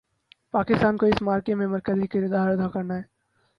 [0.51, 3.03] پاکستان کو اس معرکے میں مرکزی کردار ادا کرنا ہے۔